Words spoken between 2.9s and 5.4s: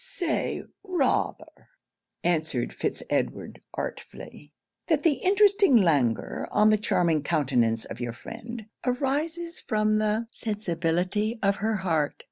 Edward artfully, 'that the